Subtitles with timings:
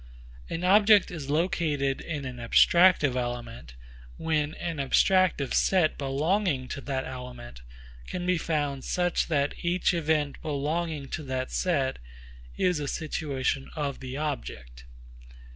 [0.49, 3.75] An object is located in an abstractive element,
[4.17, 7.61] when an abstractive set belonging to that element
[8.07, 11.99] can be found such that each event belonging to that set
[12.57, 14.85] is a situation of the object.